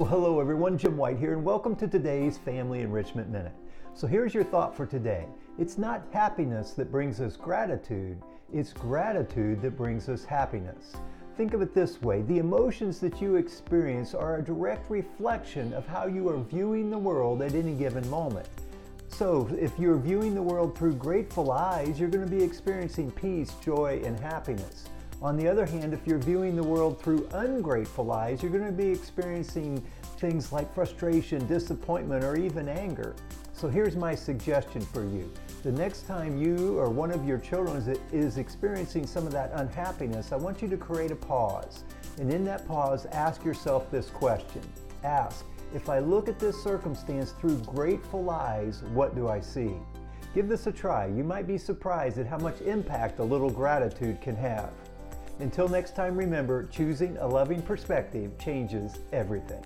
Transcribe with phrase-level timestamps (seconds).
[0.00, 3.50] Well, hello everyone, Jim White here, and welcome to today's Family Enrichment Minute.
[3.94, 5.26] So here's your thought for today.
[5.58, 8.22] It's not happiness that brings us gratitude,
[8.54, 10.94] it's gratitude that brings us happiness.
[11.36, 15.84] Think of it this way the emotions that you experience are a direct reflection of
[15.88, 18.46] how you are viewing the world at any given moment.
[19.08, 23.52] So, if you're viewing the world through grateful eyes, you're going to be experiencing peace,
[23.60, 24.84] joy, and happiness.
[25.20, 28.70] On the other hand, if you're viewing the world through ungrateful eyes, you're going to
[28.70, 29.84] be experiencing
[30.18, 33.16] things like frustration, disappointment, or even anger.
[33.52, 35.28] So here's my suggestion for you.
[35.64, 40.30] The next time you or one of your children is experiencing some of that unhappiness,
[40.30, 41.82] I want you to create a pause.
[42.20, 44.62] And in that pause, ask yourself this question.
[45.02, 49.72] Ask, if I look at this circumstance through grateful eyes, what do I see?
[50.32, 51.06] Give this a try.
[51.06, 54.72] You might be surprised at how much impact a little gratitude can have.
[55.40, 59.56] Until next time, remember choosing a loving perspective changes everything.